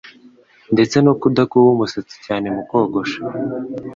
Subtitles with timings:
[0.73, 3.19] ndetse no kudakuba umusatsi cyane mu kogosha,